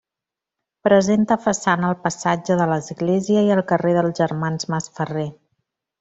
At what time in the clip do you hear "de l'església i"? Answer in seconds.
2.61-3.53